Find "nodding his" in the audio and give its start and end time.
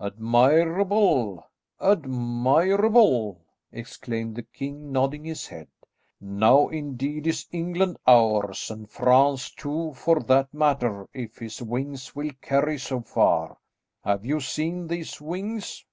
4.90-5.48